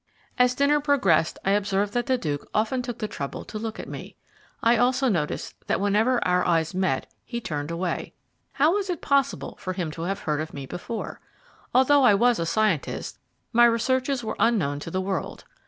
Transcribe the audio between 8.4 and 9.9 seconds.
How was it possible for